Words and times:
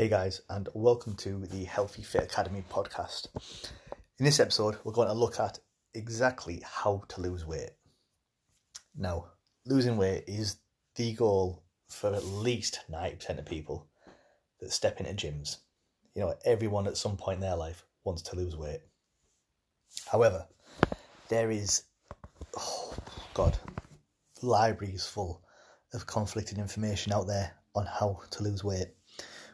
Hey 0.00 0.08
guys, 0.08 0.40
and 0.48 0.66
welcome 0.72 1.12
to 1.16 1.44
the 1.48 1.64
Healthy 1.64 2.00
Fit 2.00 2.22
Academy 2.22 2.64
podcast. 2.70 3.26
In 4.18 4.24
this 4.24 4.40
episode, 4.40 4.78
we're 4.82 4.94
going 4.94 5.08
to 5.08 5.12
look 5.12 5.38
at 5.38 5.58
exactly 5.92 6.62
how 6.64 7.02
to 7.08 7.20
lose 7.20 7.44
weight. 7.44 7.72
Now, 8.96 9.26
losing 9.66 9.98
weight 9.98 10.24
is 10.26 10.56
the 10.96 11.12
goal 11.12 11.64
for 11.90 12.14
at 12.14 12.24
least 12.24 12.80
90% 12.90 13.40
of 13.40 13.44
people 13.44 13.88
that 14.60 14.72
step 14.72 15.00
into 15.00 15.12
gyms. 15.12 15.58
You 16.14 16.22
know, 16.22 16.34
everyone 16.46 16.86
at 16.86 16.96
some 16.96 17.18
point 17.18 17.34
in 17.34 17.42
their 17.42 17.56
life 17.56 17.84
wants 18.02 18.22
to 18.22 18.36
lose 18.36 18.56
weight. 18.56 18.80
However, 20.06 20.46
there 21.28 21.50
is, 21.50 21.82
oh 22.56 22.94
God, 23.34 23.58
libraries 24.40 25.04
full 25.04 25.42
of 25.92 26.06
conflicting 26.06 26.58
information 26.58 27.12
out 27.12 27.26
there 27.26 27.52
on 27.74 27.84
how 27.84 28.22
to 28.30 28.42
lose 28.42 28.64
weight 28.64 28.94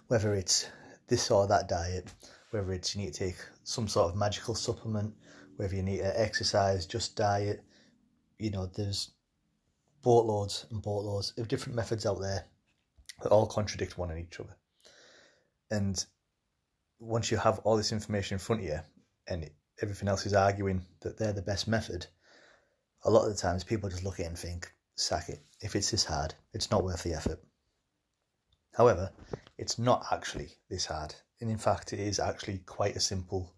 whether 0.09 0.35
it's 0.35 0.69
this 1.09 1.31
or 1.31 1.47
that 1.47 1.69
diet, 1.69 2.13
whether 2.51 2.73
it's 2.73 2.95
you 2.95 3.03
need 3.03 3.13
to 3.13 3.19
take 3.19 3.37
some 3.65 3.89
sort 3.89 4.11
of 4.11 4.17
magical 4.17 4.55
supplement, 4.55 5.15
whether 5.57 5.75
you 5.75 5.83
need 5.83 5.99
to 5.99 6.21
exercise, 6.21 6.87
just 6.87 7.17
diet. 7.17 7.63
You 8.39 8.51
know, 8.51 8.67
there's 8.67 9.13
boatloads 10.03 10.67
and 10.71 10.83
boatloads 10.83 11.33
of 11.39 11.49
different 11.49 11.77
methods 11.77 12.07
out 12.07 12.21
there 12.21 12.45
that 13.23 13.31
all 13.31 13.47
contradict 13.47 13.99
one 13.99 14.11
and 14.11 14.21
each 14.21 14.39
other. 14.39 14.57
And 15.71 16.05
once 16.99 17.31
you 17.31 17.37
have 17.39 17.59
all 17.61 17.77
this 17.77 17.93
information 17.93 18.35
in 18.35 18.39
front 18.39 18.63
of 18.63 18.69
you 18.69 18.81
and 19.27 19.51
everything 19.83 20.09
else 20.09 20.27
is 20.27 20.35
arguing 20.35 20.83
that 21.01 21.19
they're 21.19 21.33
the 21.33 21.43
best 21.43 21.67
method, 21.67 22.07
a 23.05 23.11
lot 23.11 23.27
of 23.27 23.35
the 23.35 23.41
times 23.41 23.65
people 23.65 23.89
just 23.89 24.05
look 24.05 24.21
at 24.21 24.27
it 24.27 24.29
and 24.29 24.39
think, 24.39 24.71
sack 24.95 25.29
it. 25.29 25.41
If 25.61 25.75
it's 25.77 25.91
this 25.91 26.05
hard, 26.05 26.35
it's 26.53 26.71
not 26.71 26.85
worth 26.85 27.03
the 27.03 27.15
effort. 27.15 27.41
However, 28.77 29.11
it's 29.57 29.79
not 29.79 30.05
actually 30.13 30.51
this 30.69 30.85
hard, 30.85 31.15
and 31.41 31.51
in 31.51 31.57
fact, 31.57 31.95
it 31.95 31.99
is 31.99 32.21
actually 32.21 32.59
quite 32.59 32.95
a 32.95 33.01
simple, 33.01 33.55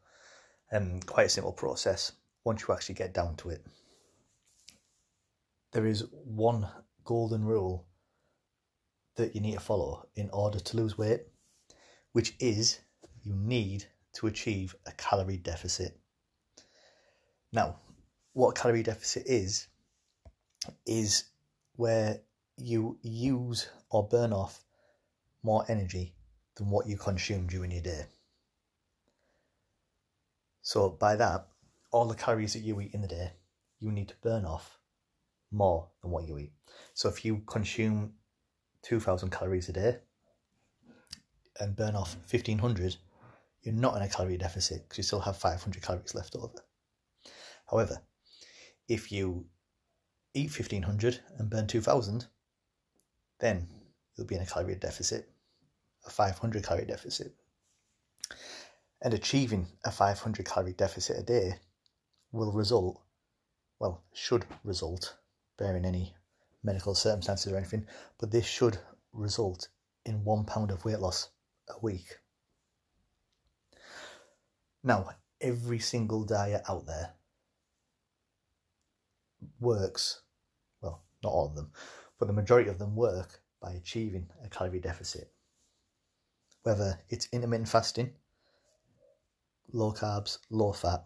um, 0.70 1.00
quite 1.00 1.27
a 1.27 1.28
simple 1.28 1.52
process 1.52 2.12
once 2.44 2.62
you 2.62 2.72
actually 2.72 2.94
get 2.94 3.14
down 3.14 3.34
to 3.38 3.50
it. 3.50 3.66
There 5.72 5.86
is 5.86 6.05
one 6.12 6.69
golden 7.02 7.44
rule 7.44 7.88
that 9.16 9.34
you 9.34 9.41
need 9.41 9.55
to 9.55 9.60
follow 9.60 10.06
in 10.14 10.30
order 10.30 10.60
to 10.60 10.77
lose 10.77 10.97
weight, 10.97 11.22
which 12.12 12.36
is 12.38 12.78
you 13.25 13.34
need 13.34 13.86
to 14.12 14.28
achieve 14.28 14.77
a 14.86 14.92
calorie 14.92 15.36
deficit. 15.36 15.98
Now, 17.53 17.80
what 18.34 18.55
calorie 18.55 18.84
deficit 18.84 19.25
is, 19.27 19.66
is 20.86 21.25
where 21.75 22.20
you 22.56 22.98
use 23.03 23.69
or 23.91 24.06
burn 24.06 24.32
off 24.32 24.62
more 25.42 25.64
energy 25.69 26.14
than 26.56 26.70
what 26.70 26.86
you 26.86 26.97
consume 26.97 27.47
during 27.47 27.70
your 27.70 27.83
day. 27.83 28.06
So, 30.62 30.91
by 30.91 31.17
that, 31.17 31.48
all 31.91 32.06
the 32.06 32.14
calories 32.14 32.53
that 32.53 32.61
you 32.61 32.81
eat 32.81 32.92
in 32.92 33.00
the 33.00 33.08
day, 33.08 33.33
you 33.78 33.91
need 33.91 34.09
to 34.09 34.14
burn 34.22 34.44
off 34.44 34.78
more 35.50 35.89
than 36.03 36.11
what 36.11 36.27
you 36.27 36.39
eat. 36.39 36.53
So, 36.94 37.09
if 37.09 37.25
you 37.25 37.42
consume 37.47 38.14
2000 38.83 39.31
calories 39.31 39.69
a 39.69 39.72
day 39.72 39.98
and 41.59 41.77
burn 41.77 41.94
off 41.94 42.16
1500, 42.31 42.97
you're 43.62 43.75
not 43.75 43.97
in 43.97 44.03
a 44.03 44.09
calorie 44.09 44.36
deficit 44.36 44.83
because 44.83 44.98
you 44.98 45.05
still 45.05 45.20
have 45.20 45.36
500 45.36 45.83
calories 45.83 46.14
left 46.14 46.36
over. 46.36 46.62
However, 47.70 48.03
if 48.89 49.12
you 49.12 49.47
eat 50.34 50.50
1500 50.50 51.20
and 51.39 51.50
burn 51.50 51.66
2000, 51.66 52.27
then 53.41 53.69
you'll 54.19 54.27
be 54.27 54.34
in 54.34 54.42
a 54.42 54.47
calorie 54.47 54.74
deficit, 54.74 55.30
a 56.05 56.11
500 56.11 56.64
calorie 56.64 56.84
deficit. 56.84 57.33
And 59.00 59.14
achieving 59.14 59.69
a 59.84 59.92
500 59.92 60.44
calorie 60.44 60.72
deficit 60.72 61.19
a 61.19 61.22
day 61.22 61.52
will 62.33 62.52
result, 62.52 63.00
well, 63.78 64.03
should 64.12 64.44
result, 64.65 65.16
bearing 65.56 65.84
any 65.84 66.15
medical 66.65 66.94
circumstances 66.94 67.53
or 67.53 67.56
anything, 67.56 67.87
but 68.19 68.32
this 68.32 68.44
should 68.44 68.78
result 69.12 69.69
in 70.04 70.25
one 70.25 70.44
pound 70.44 70.72
of 70.72 70.84
weight 70.84 70.98
loss 70.98 71.31
a 71.69 71.78
week. 71.81 72.19
Now, 74.82 75.10
every 75.41 75.78
single 75.78 76.25
diet 76.25 76.62
out 76.69 76.87
there 76.87 77.10
works, 79.60 80.22
well, 80.81 81.03
not 81.22 81.32
all 81.32 81.47
of 81.47 81.54
them, 81.54 81.71
but 82.19 82.26
the 82.26 82.32
majority 82.32 82.69
of 82.69 82.78
them 82.78 82.97
work 82.97 83.41
by 83.60 83.72
achieving 83.72 84.28
a 84.44 84.48
calorie 84.48 84.80
deficit. 84.80 85.32
Whether 86.62 87.00
it's 87.08 87.28
intermittent 87.32 87.69
fasting, 87.69 88.12
low 89.72 89.92
carbs, 89.92 90.38
low 90.50 90.72
fat, 90.72 91.04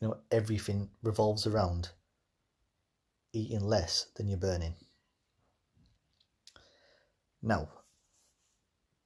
you 0.00 0.08
know, 0.08 0.16
everything 0.30 0.90
revolves 1.02 1.46
around 1.46 1.90
eating 3.32 3.60
less 3.60 4.06
than 4.16 4.28
you're 4.28 4.38
burning. 4.38 4.74
Now, 7.42 7.68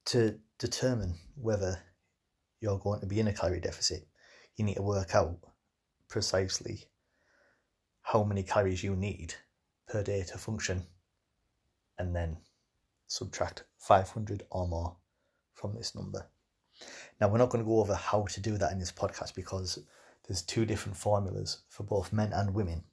to 0.05 0.39
determine 0.57 1.15
whether 1.35 1.79
you're 2.61 2.79
going 2.79 3.01
to 3.01 3.05
be 3.05 3.19
in 3.19 3.27
a 3.27 3.33
calorie 3.33 3.59
deficit, 3.59 4.07
you 4.55 4.65
need 4.65 4.75
to 4.75 4.81
work 4.81 5.15
out 5.15 5.37
precisely 6.09 6.85
how 8.01 8.23
many 8.23 8.43
calories 8.43 8.83
you 8.83 8.95
need 8.95 9.35
per 9.87 10.03
day 10.03 10.23
to 10.23 10.37
function 10.37 10.85
and 11.97 12.15
then 12.15 12.37
subtract 13.09 13.63
500 13.79 14.43
or 14.51 14.67
more 14.67 14.95
from 15.53 15.75
this 15.75 15.95
number. 15.95 16.29
Now, 17.19 17.27
we're 17.27 17.39
not 17.39 17.49
going 17.49 17.63
to 17.63 17.67
go 17.67 17.81
over 17.81 17.95
how 17.95 18.23
to 18.23 18.39
do 18.39 18.57
that 18.57 18.71
in 18.71 18.79
this 18.79 18.91
podcast 18.91 19.35
because 19.35 19.79
there's 20.27 20.43
two 20.43 20.65
different 20.65 20.95
formulas 20.95 21.63
for 21.69 21.83
both 21.83 22.13
men 22.13 22.31
and 22.31 22.53
women, 22.53 22.83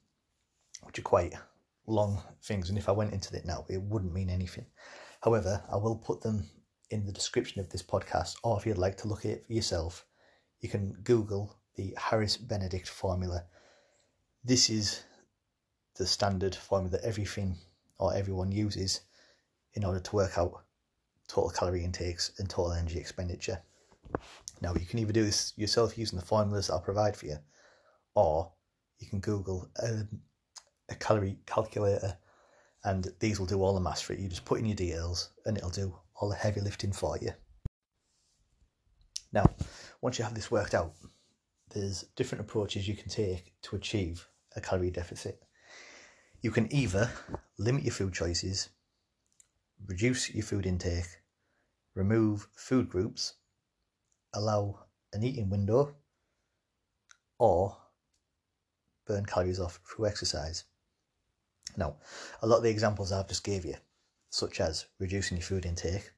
which 0.83 0.99
are 0.99 1.03
quite 1.03 1.33
long 1.85 2.21
things. 2.43 2.67
And 2.67 2.77
if 2.77 2.89
I 2.89 2.93
went 2.93 3.13
into 3.13 3.33
it 3.35 3.45
now, 3.45 3.65
it 3.69 3.81
wouldn't 3.81 4.13
mean 4.13 4.29
anything. 4.29 4.65
However, 5.21 5.63
I 5.71 5.77
will 5.77 5.95
put 5.95 6.21
them 6.21 6.49
in 6.89 7.05
the 7.05 7.11
description 7.11 7.61
of 7.61 7.69
this 7.69 7.83
podcast, 7.83 8.35
or 8.43 8.57
if 8.57 8.65
you'd 8.65 8.77
like 8.77 8.97
to 8.97 9.07
look 9.07 9.23
at 9.23 9.31
it 9.31 9.45
for 9.45 9.53
yourself, 9.53 10.05
you 10.59 10.67
can 10.67 10.93
Google 11.03 11.55
the 11.75 11.95
Harris 11.97 12.37
Benedict 12.37 12.89
formula. 12.89 13.45
This 14.43 14.69
is 14.69 15.03
the 15.95 16.07
standard 16.07 16.55
formula 16.55 16.97
that 16.97 17.07
everything 17.07 17.57
or 17.99 18.15
everyone 18.15 18.51
uses 18.51 19.01
in 19.77 19.85
order 19.85 19.99
to 19.99 20.15
work 20.15 20.37
out 20.39 20.63
total 21.27 21.51
calorie 21.51 21.85
intakes 21.85 22.31
and 22.39 22.49
total 22.49 22.73
energy 22.73 22.99
expenditure. 22.99 23.61
Now, 24.59 24.73
you 24.73 24.87
can 24.87 24.97
either 24.97 25.13
do 25.13 25.23
this 25.23 25.53
yourself 25.55 25.97
using 25.97 26.17
the 26.17 26.25
formulas 26.25 26.69
I'll 26.69 26.81
provide 26.81 27.15
for 27.15 27.27
you, 27.27 27.37
or 28.15 28.51
you 28.97 29.07
can 29.07 29.19
Google 29.19 29.69
a, 29.77 30.01
a 30.89 30.95
calorie 30.95 31.37
calculator 31.45 32.17
and 32.83 33.07
these 33.19 33.39
will 33.39 33.45
do 33.45 33.61
all 33.61 33.75
the 33.75 33.79
maths 33.79 34.01
for 34.01 34.13
you. 34.13 34.23
You 34.23 34.29
just 34.29 34.45
put 34.45 34.59
in 34.59 34.65
your 34.65 34.75
details 34.75 35.29
and 35.45 35.55
it'll 35.57 35.69
do 35.69 35.95
all 36.15 36.29
the 36.29 36.35
heavy 36.35 36.61
lifting 36.61 36.91
for 36.91 37.17
you. 37.21 37.31
Now, 39.31 39.45
once 40.01 40.17
you 40.17 40.23
have 40.23 40.33
this 40.33 40.49
worked 40.49 40.73
out, 40.73 40.93
there's 41.73 42.05
different 42.15 42.41
approaches 42.41 42.87
you 42.87 42.95
can 42.95 43.09
take 43.09 43.53
to 43.63 43.75
achieve 43.75 44.27
a 44.55 44.61
calorie 44.61 44.89
deficit. 44.89 45.43
You 46.41 46.49
can 46.49 46.73
either 46.73 47.11
limit 47.59 47.83
your 47.83 47.93
food 47.93 48.13
choices 48.13 48.69
reduce 49.85 50.33
your 50.33 50.43
food 50.43 50.65
intake, 50.65 51.21
remove 51.95 52.47
food 52.55 52.89
groups, 52.89 53.35
allow 54.33 54.85
an 55.13 55.23
eating 55.23 55.49
window, 55.49 55.95
or 57.39 57.77
burn 59.05 59.25
calories 59.25 59.59
off 59.59 59.79
through 59.85 60.07
exercise. 60.07 60.65
Now, 61.75 61.97
a 62.41 62.47
lot 62.47 62.57
of 62.57 62.63
the 62.63 62.69
examples 62.69 63.11
I've 63.11 63.27
just 63.27 63.43
gave 63.43 63.65
you, 63.65 63.75
such 64.29 64.59
as 64.59 64.85
reducing 64.99 65.37
your 65.37 65.45
food 65.45 65.65
intake, 65.65 66.11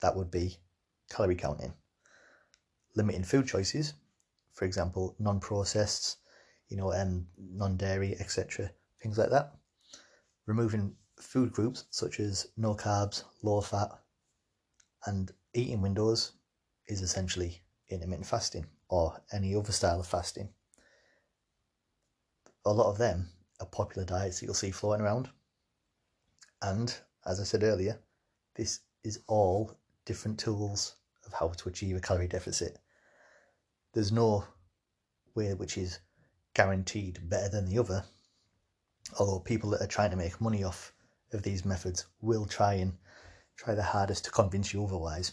that 0.00 0.16
would 0.16 0.30
be 0.30 0.56
calorie 1.10 1.36
counting. 1.36 1.74
Limiting 2.94 3.24
food 3.24 3.46
choices, 3.46 3.94
for 4.52 4.64
example, 4.64 5.16
non-processed, 5.18 6.18
you 6.68 6.76
know, 6.76 6.92
um, 6.92 7.26
non-dairy, 7.38 8.16
etc., 8.18 8.70
things 9.02 9.18
like 9.18 9.30
that. 9.30 9.54
Removing 10.46 10.94
food 11.22 11.52
groups 11.52 11.84
such 11.90 12.20
as 12.20 12.48
no 12.56 12.74
carbs, 12.74 13.24
low 13.42 13.60
fat, 13.60 13.90
and 15.06 15.32
eating 15.54 15.80
windows 15.80 16.32
is 16.88 17.00
essentially 17.00 17.62
intermittent 17.88 18.26
fasting 18.26 18.66
or 18.88 19.20
any 19.32 19.54
other 19.54 19.72
style 19.72 20.00
of 20.00 20.06
fasting. 20.06 20.48
A 22.64 22.72
lot 22.72 22.90
of 22.90 22.98
them 22.98 23.28
are 23.60 23.66
popular 23.66 24.04
diets 24.04 24.40
that 24.40 24.46
you'll 24.46 24.54
see 24.54 24.70
floating 24.70 25.04
around. 25.04 25.28
And 26.60 26.94
as 27.26 27.40
I 27.40 27.44
said 27.44 27.62
earlier, 27.62 27.98
this 28.54 28.80
is 29.02 29.20
all 29.26 29.76
different 30.04 30.38
tools 30.38 30.96
of 31.26 31.32
how 31.32 31.48
to 31.48 31.68
achieve 31.68 31.96
a 31.96 32.00
calorie 32.00 32.28
deficit. 32.28 32.78
There's 33.92 34.12
no 34.12 34.44
way 35.34 35.54
which 35.54 35.78
is 35.78 35.98
guaranteed 36.54 37.28
better 37.28 37.48
than 37.48 37.66
the 37.66 37.78
other. 37.78 38.04
Although 39.18 39.40
people 39.40 39.70
that 39.70 39.82
are 39.82 39.86
trying 39.86 40.10
to 40.10 40.16
make 40.16 40.40
money 40.40 40.64
off 40.64 40.92
of 41.32 41.42
these 41.42 41.64
methods 41.64 42.06
will 42.20 42.46
try 42.46 42.74
and 42.74 42.96
try 43.56 43.74
their 43.74 43.84
hardest 43.84 44.24
to 44.24 44.30
convince 44.30 44.72
you 44.72 44.84
otherwise. 44.84 45.32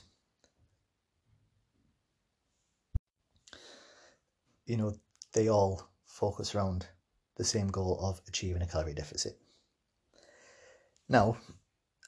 You 4.65 4.77
know, 4.77 4.93
they 5.33 5.49
all 5.49 5.89
focus 6.05 6.53
around 6.53 6.85
the 7.37 7.43
same 7.43 7.69
goal 7.69 7.97
of 8.01 8.21
achieving 8.27 8.61
a 8.61 8.67
calorie 8.67 8.93
deficit. 8.93 9.39
Now, 11.07 11.37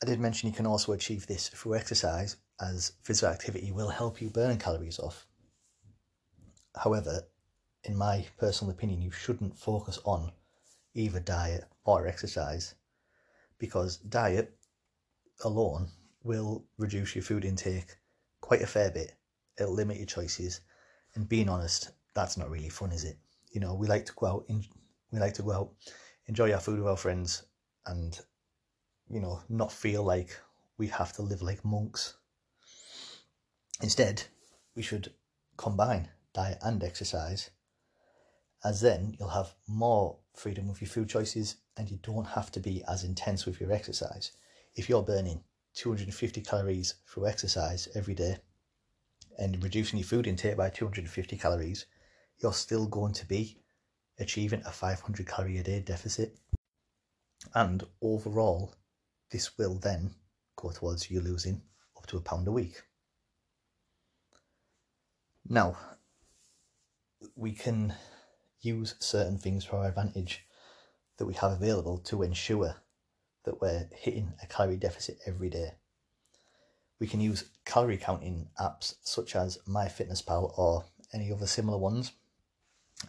I 0.02 0.06
did 0.06 0.20
mention 0.20 0.50
you 0.50 0.56
can 0.56 0.68
also 0.68 0.92
achieve 0.92 1.26
this 1.26 1.50
through 1.50 1.76
exercise, 1.76 2.38
as 2.60 2.94
physical 3.04 3.34
activity 3.34 3.72
will 3.72 3.90
help 3.90 4.22
you 4.22 4.30
burn 4.30 4.58
calories 4.58 5.00
off. 5.00 5.26
However, 6.76 7.24
in 7.84 7.98
my 7.98 8.28
personal 8.38 8.72
opinion, 8.72 9.02
you 9.02 9.12
shouldn't 9.12 9.58
focus 9.58 10.00
on 10.06 10.32
either 10.94 11.20
diet 11.20 11.66
or 11.84 12.06
exercise 12.06 12.76
because 13.62 13.98
diet 13.98 14.52
alone 15.44 15.88
will 16.24 16.66
reduce 16.80 17.16
your 17.16 17.24
food 17.24 17.46
intake 17.46 17.96
quite 18.42 18.64
a 18.64 18.68
fair 18.68 18.90
bit. 18.90 19.14
It'll 19.60 19.76
limit 19.76 19.98
your 19.98 20.08
choices, 20.08 20.62
and 21.14 21.30
being 21.30 21.48
honest, 21.48 21.92
that's 22.16 22.38
not 22.38 22.50
really 22.50 22.70
fun, 22.70 22.92
is 22.92 23.04
it? 23.04 23.18
You 23.52 23.62
know, 23.62 23.76
we 23.76 23.86
like 23.86 24.06
to 24.08 24.14
go 24.14 24.26
out, 24.26 24.46
in, 24.50 24.64
we 25.12 25.20
like 25.20 25.36
to 25.36 25.44
go 25.44 25.52
out, 25.52 25.70
enjoy 26.26 26.52
our 26.52 26.60
food 26.60 26.80
with 26.80 26.88
our 26.88 26.98
friends, 26.98 27.44
and 27.86 28.20
you 29.08 29.20
know, 29.20 29.42
not 29.48 29.72
feel 29.72 30.04
like 30.04 30.36
we 30.80 30.88
have 30.88 31.14
to 31.14 31.22
live 31.22 31.44
like 31.44 31.64
monks. 31.64 32.16
Instead, 33.82 34.24
we 34.76 34.82
should 34.82 35.14
combine 35.56 36.10
diet 36.34 36.58
and 36.64 36.84
exercise, 36.84 37.52
as 38.64 38.82
then 38.82 39.16
you'll 39.20 39.30
have 39.30 39.54
more 39.68 40.18
freedom 40.36 40.68
with 40.68 40.82
your 40.82 40.90
food 40.90 41.10
choices 41.10 41.58
and 41.82 41.90
you 41.90 41.98
don't 42.04 42.28
have 42.28 42.52
to 42.52 42.60
be 42.60 42.84
as 42.88 43.04
intense 43.04 43.48
with 43.48 43.60
your 43.60 43.72
exercise. 43.72 44.34
If 44.76 44.88
you're 44.88 45.02
burning 45.02 45.44
250 45.74 46.42
calories 46.42 46.94
through 47.08 47.26
exercise 47.26 47.88
every 47.96 48.14
day 48.14 48.38
and 49.40 49.64
reducing 49.64 49.98
your 49.98 50.06
food 50.06 50.28
intake 50.28 50.58
by 50.58 50.70
250 50.70 51.38
calories, 51.38 51.88
you're 52.38 52.54
still 52.54 52.86
going 52.86 53.14
to 53.14 53.26
be 53.26 53.58
achieving 54.20 54.62
a 54.64 54.72
500 54.72 55.28
calorie 55.28 55.58
a 55.58 55.64
day 55.64 55.80
deficit. 55.80 56.38
And 57.56 57.84
overall, 58.00 58.76
this 59.32 59.58
will 59.58 59.80
then 59.80 60.14
go 60.58 60.70
towards 60.70 61.10
you 61.10 61.20
losing 61.20 61.64
up 61.98 62.06
to 62.08 62.18
a 62.18 62.22
pound 62.22 62.48
a 62.48 62.52
week. 62.52 62.80
Now, 65.50 65.76
we 67.36 67.54
can 67.54 67.96
use 68.60 68.94
certain 69.00 69.40
things 69.40 69.66
for 69.66 69.78
our 69.78 69.88
advantage 69.88 70.46
that 71.22 71.28
we 71.28 71.36
have 71.36 71.52
available 71.52 72.00
to 72.00 72.24
ensure 72.24 72.76
that 73.46 73.62
we're 73.62 73.88
hitting 73.94 74.34
a 74.42 74.48
calorie 74.48 74.76
deficit 74.76 75.20
every 75.28 75.52
day. 75.52 75.70
We 77.00 77.06
can 77.06 77.22
use 77.22 77.52
calorie 77.64 78.00
counting 78.00 78.48
apps 78.60 78.96
such 79.04 79.36
as 79.36 79.60
MyFitnessPal 79.70 80.58
or 80.58 80.84
any 81.14 81.32
other 81.32 81.46
similar 81.46 81.78
ones, 81.78 82.14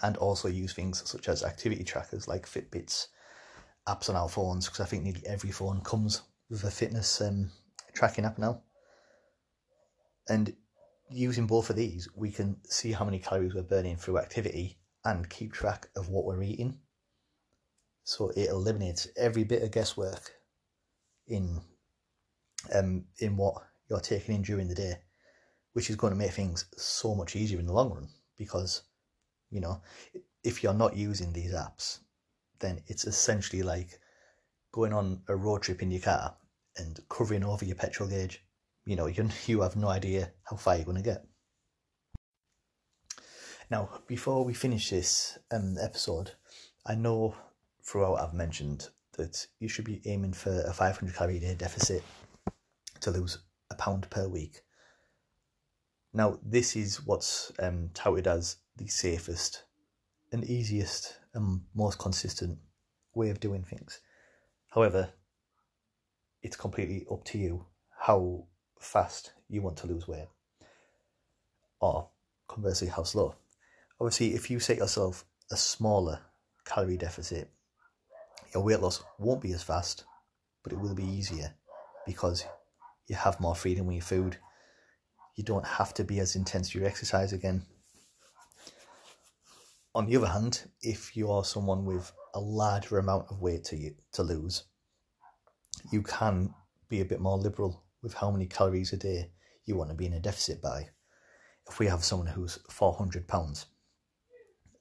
and 0.03 0.19
also 0.19 0.49
use 0.49 0.75
things 0.75 1.03
such 1.09 1.27
as 1.27 1.43
activity 1.43 1.85
trackers 1.85 2.29
like 2.29 2.45
Fitbits, 2.45 3.07
apps 3.89 4.11
on 4.11 4.17
our 4.17 4.29
phones, 4.29 4.67
because 4.67 4.81
I 4.81 4.85
think 4.85 5.05
nearly 5.05 5.23
every 5.25 5.51
phone 5.51 5.81
comes 5.81 6.21
with 6.51 6.65
a 6.65 6.71
fitness 6.71 7.23
um, 7.23 7.51
tracking 7.95 8.27
app 8.27 8.37
now. 8.37 8.61
And 10.29 10.55
using 11.09 11.47
both 11.47 11.71
of 11.71 11.77
these, 11.77 12.11
we 12.15 12.31
can 12.31 12.59
see 12.65 12.93
how 12.93 13.07
many 13.07 13.21
calories 13.21 13.55
we're 13.55 13.63
burning 13.63 13.97
through 13.97 14.19
activity 14.19 14.77
and 15.03 15.31
keep 15.31 15.55
track 15.55 15.89
of 15.97 16.11
what 16.11 16.27
we're 16.27 16.43
eating. 16.43 16.79
So 18.05 18.31
it 18.31 18.49
eliminates 18.49 19.09
every 19.17 19.45
bit 19.45 19.63
of 19.63 19.71
guesswork 19.71 20.33
in 21.27 21.61
um 22.75 23.05
in 23.19 23.37
what 23.37 23.55
you're 23.89 24.01
taking 24.01 24.35
in 24.37 24.43
during 24.43 24.69
the 24.69 24.75
day, 24.75 24.97
which 25.73 25.91
is 25.91 25.97
going 25.97 26.13
to 26.13 26.19
make 26.19 26.33
things 26.33 26.67
so 26.77 27.15
much 27.15 27.37
easier 27.37 27.59
in 27.59 27.67
the 27.67 27.73
long 27.73 27.93
run 27.93 28.09
because 28.37 28.83
you 29.51 29.61
know 29.61 29.81
if 30.43 30.63
you're 30.63 30.75
not 30.75 30.97
using 30.97 31.33
these 31.33 31.55
apps, 31.55 32.01
then 32.61 32.83
it's 32.87 33.05
essentially 33.05 33.63
like 33.63 34.01
going 34.73 34.93
on 34.93 35.23
a 35.29 35.37
road 35.37 35.63
trip 35.63 35.83
in 35.83 35.91
your 35.91 36.01
car 36.01 36.37
and 36.77 36.99
covering 37.09 37.45
over 37.45 37.65
your 37.65 37.77
petrol 37.77 38.09
gauge. 38.09 38.45
You 38.85 38.97
know, 38.97 39.07
you 39.07 39.29
you 39.47 39.61
have 39.61 39.77
no 39.77 39.89
idea 39.89 40.33
how 40.45 40.57
far 40.57 40.77
you're 40.77 40.85
going 40.85 40.97
to 40.97 41.03
get. 41.03 41.25
Now, 43.71 43.89
before 44.07 44.45
we 44.45 44.53
finish 44.53 44.91
this 44.91 45.39
um, 45.51 45.77
episode, 45.81 46.33
I 46.85 46.95
know 46.95 47.35
throughout 47.83 48.21
I've 48.21 48.35
mentioned 48.35 48.89
that 49.17 49.47
you 49.59 49.69
should 49.69 49.85
be 49.85 50.01
aiming 50.07 50.33
for 50.33 50.63
a 50.63 50.73
500 50.73 51.15
calorie 51.15 51.37
a 51.37 51.41
day 51.41 51.55
deficit 51.55 52.03
to 53.01 53.11
lose 53.11 53.39
a 53.71 53.75
pound 53.75 54.09
per 54.11 54.29
week. 54.29 54.63
Now, 56.15 56.39
this 56.43 56.77
is 56.77 57.05
what's 57.07 57.53
um, 57.59 57.91
touted 57.95 58.27
as 58.27 58.57
the 58.77 58.87
safest 58.87 59.65
and 60.31 60.45
easiest 60.45 61.19
and 61.35 61.63
most 61.75 61.99
consistent 61.99 62.59
way 63.15 63.31
of 63.31 63.41
doing 63.41 63.65
things. 63.65 64.01
However, 64.69 65.11
it's 66.43 66.57
completely 66.57 67.07
up 67.11 67.25
to 67.25 67.39
you 67.39 67.67
how 67.99 68.47
fast 68.79 69.33
you 69.49 69.63
want 69.63 69.77
to 69.79 69.87
lose 69.87 70.09
weight, 70.09 70.29
or 71.81 72.09
conversely, 72.49 72.89
how 72.89 73.05
slow 73.05 73.37
obviously, 74.03 74.35
if 74.35 74.51
you 74.51 74.59
set 74.59 74.79
yourself 74.79 75.25
a 75.53 75.57
smaller 75.57 76.19
calorie 76.65 76.97
deficit, 76.97 77.49
your 78.55 78.63
weight 78.63 78.81
loss 78.81 79.03
won't 79.19 79.41
be 79.41 79.53
as 79.53 79.63
fast, 79.63 80.05
but 80.63 80.73
it 80.73 80.79
will 80.79 80.95
be 80.95 81.05
easier 81.05 81.55
because 82.07 82.45
you 83.07 83.17
have 83.17 83.41
more 83.41 83.55
freedom 83.55 83.87
with 83.87 83.97
your 83.97 84.03
food. 84.03 84.37
You 85.37 85.45
don't 85.45 85.67
have 85.67 85.95
to 85.95 86.05
be 86.05 86.21
as 86.21 86.37
intense 86.37 86.73
with 86.73 86.83
your 86.83 86.91
exercise 86.91 87.33
again. 87.33 87.63
On 89.95 90.07
the 90.07 90.17
other 90.17 90.29
hand, 90.29 90.71
if 90.81 91.17
you 91.17 91.31
are 91.31 91.45
someone 91.45 91.85
with 91.85 92.13
a 92.35 92.41
larger 92.41 92.99
amount 92.99 93.27
of 93.31 93.41
weight 93.41 93.65
to 93.65 93.77
you, 93.77 93.95
to 94.13 94.23
lose, 94.23 94.65
you 95.91 96.03
can 96.03 96.55
be 96.89 97.01
a 97.01 97.05
bit 97.05 97.21
more 97.21 97.39
liberal 97.39 97.85
with 98.03 98.15
how 98.15 98.31
many 98.31 98.47
calories 98.47 98.93
a 98.93 98.97
day 98.97 99.31
you 99.65 99.77
want 99.77 99.91
to 99.91 99.97
be 99.97 100.07
in 100.07 100.15
a 100.15 100.21
deficit 100.21 100.61
by. 100.61 100.89
If 101.69 101.79
we 101.79 101.87
have 101.87 102.05
someone 102.05 102.29
who's 102.29 102.59
400 102.71 103.29
pounds, 103.29 103.67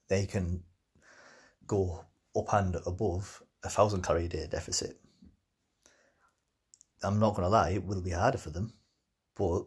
they 0.07 0.25
can 0.25 0.63
go 1.67 2.05
up 2.35 2.53
and 2.53 2.77
above 2.85 3.43
a 3.63 3.69
thousand 3.69 4.03
calorie 4.03 4.25
a 4.25 4.29
day 4.29 4.47
deficit. 4.49 4.99
I'm 7.03 7.19
not 7.19 7.31
going 7.31 7.43
to 7.43 7.49
lie, 7.49 7.71
it 7.71 7.83
will 7.83 8.01
be 8.01 8.11
harder 8.11 8.37
for 8.37 8.51
them, 8.51 8.73
but 9.35 9.63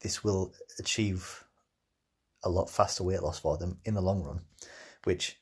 this 0.00 0.22
will 0.22 0.52
achieve 0.78 1.44
a 2.44 2.50
lot 2.50 2.70
faster 2.70 3.02
weight 3.02 3.22
loss 3.22 3.38
for 3.38 3.56
them 3.56 3.78
in 3.84 3.94
the 3.94 4.02
long 4.02 4.22
run, 4.22 4.42
which, 5.04 5.40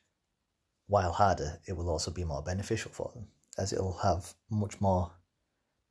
while 0.87 1.11
harder, 1.11 1.59
it 1.67 1.73
will 1.73 1.89
also 1.89 2.11
be 2.11 2.23
more 2.23 2.41
beneficial 2.41 2.91
for 2.91 3.11
them 3.13 3.27
as 3.57 3.73
it'll 3.73 3.97
have 3.97 4.33
much 4.49 4.79
more 4.79 5.11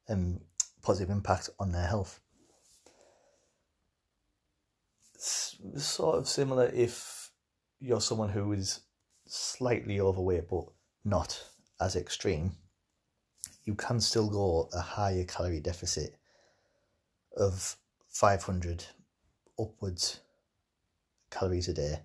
um, 0.09 0.41
positive 0.83 1.11
impact 1.11 1.51
on 1.59 1.73
their 1.73 1.87
health. 1.87 2.21
It's 5.15 5.57
sort 5.77 6.19
of 6.19 6.29
similar 6.29 6.67
if 6.67 7.31
you're 7.81 8.01
someone 8.01 8.29
who 8.29 8.53
is 8.53 8.81
slightly 9.27 10.01
overweight 10.01 10.49
but 10.49 10.65
not 11.05 11.43
as 11.81 11.97
extreme, 11.97 12.53
you 13.65 13.75
can 13.75 14.01
still 14.01 14.29
go 14.29 14.69
a 14.73 14.81
higher 14.81 15.25
calorie 15.25 15.61
deficit 15.61 16.17
of 17.37 17.77
500 18.09 18.85
upwards 19.59 20.21
calories 21.31 21.69
a 21.69 21.75
day. 21.75 22.01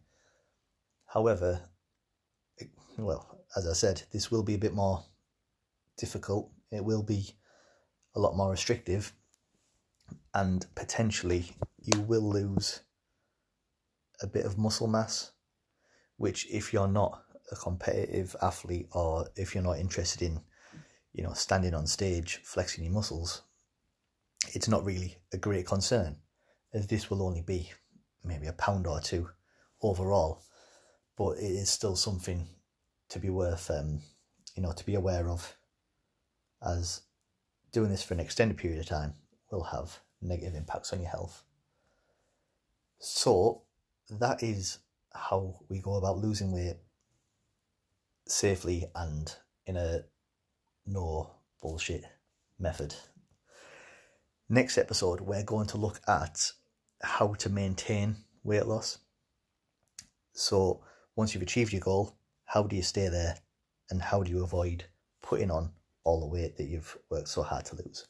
However, 1.06 1.62
well, 2.98 3.44
as 3.56 3.68
I 3.68 3.74
said, 3.74 4.04
this 4.12 4.32
will 4.32 4.44
be 4.44 4.56
a 4.56 4.60
bit 4.60 4.74
more 4.74 5.04
difficult. 5.98 6.50
It 6.72 6.84
will 6.84 7.04
be 7.04 7.36
a 8.16 8.20
lot 8.20 8.36
more 8.36 8.52
restrictive, 8.52 9.14
and 10.34 10.66
potentially 10.76 11.56
you 11.82 12.02
will 12.02 12.30
lose 12.30 12.82
a 14.22 14.28
bit 14.28 14.46
of 14.46 14.58
muscle 14.58 14.88
mass 14.88 15.32
which 16.22 16.48
if 16.50 16.72
you're 16.72 16.88
not 16.88 17.24
a 17.52 17.56
competitive 17.56 18.36
athlete 18.42 18.88
or 18.94 19.28
if 19.36 19.54
you're 19.54 19.64
not 19.64 19.80
interested 19.80 20.22
in 20.22 20.40
you 21.14 21.24
know 21.24 21.34
standing 21.34 21.74
on 21.74 21.86
stage 21.86 22.40
flexing 22.44 22.84
your 22.84 22.94
muscles 22.94 23.42
it's 24.54 24.68
not 24.68 24.86
really 24.86 25.18
a 25.34 25.38
great 25.38 25.66
concern 25.66 26.16
as 26.74 26.88
this 26.88 27.10
will 27.10 27.22
only 27.22 27.42
be 27.42 27.72
maybe 28.24 28.48
a 28.48 28.54
pound 28.54 28.88
or 28.88 29.00
two 29.00 29.30
overall. 29.82 30.42
But 31.18 31.38
it 31.38 31.52
is 31.52 31.70
still 31.70 31.96
something 31.96 32.48
to 33.10 33.20
be 33.20 33.30
worth 33.30 33.70
um, 33.70 34.02
you 34.56 34.64
know 34.64 34.72
to 34.72 34.86
be 34.86 34.96
aware 34.96 35.30
of 35.30 35.56
as 36.66 37.02
doing 37.72 37.90
this 37.90 38.04
for 38.04 38.14
an 38.14 38.20
extended 38.20 38.58
period 38.58 38.80
of 38.80 38.86
time 38.86 39.14
will 39.52 39.64
have 39.64 40.00
negative 40.22 40.56
impacts 40.56 40.94
on 40.94 41.02
your 41.02 41.10
health. 41.10 41.44
So 43.00 43.64
that 44.10 44.44
is 44.44 44.80
how 45.14 45.60
we 45.70 45.80
go 45.80 45.96
about 45.96 46.18
losing 46.18 46.52
weight 46.52 46.78
safely 48.28 48.86
and 48.96 49.36
in 49.66 49.76
a 49.76 50.02
no 50.86 51.32
bullshit 51.62 52.04
method. 52.60 52.96
Next 54.50 54.78
episode, 54.78 55.22
we're 55.22 55.44
going 55.44 55.68
to 55.68 55.78
look 55.78 56.02
at 56.08 56.52
how 57.02 57.34
to 57.36 57.50
maintain 57.50 58.18
weight 58.44 58.66
loss. 58.66 58.98
So, 60.34 60.84
Once 61.16 61.34
you've 61.34 61.44
achieved 61.44 61.74
your 61.74 61.82
goal, 61.82 62.18
how 62.46 62.64
do 62.64 62.76
you 62.76 62.82
stay 62.82 63.10
there 63.10 63.38
and 63.90 64.02
how 64.02 64.24
do 64.24 64.32
you 64.32 64.44
avoid 64.44 64.86
putting 65.22 65.52
on 65.52 65.72
all 66.04 66.22
the 66.22 66.26
weight 66.26 66.58
that 66.58 66.64
you've 66.64 66.98
worked 67.10 67.28
so 67.28 67.44
hard 67.44 67.66
to 67.66 67.76
lose? 67.76 68.08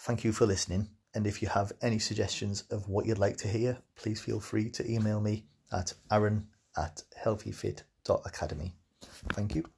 Thank 0.00 0.24
you 0.24 0.32
for 0.32 0.44
listening. 0.44 0.88
And 1.14 1.26
if 1.26 1.40
you 1.40 1.48
have 1.48 1.72
any 1.80 2.00
suggestions 2.00 2.64
of 2.70 2.88
what 2.88 3.06
you'd 3.06 3.18
like 3.18 3.36
to 3.38 3.48
hear, 3.48 3.78
please 3.94 4.20
feel 4.20 4.40
free 4.40 4.68
to 4.70 4.90
email 4.90 5.20
me 5.20 5.46
at 5.74 5.94
aaron 6.10 6.46
at 6.76 7.02
healthyfit.academy. 7.24 8.72
Thank 9.32 9.54
you. 9.54 9.73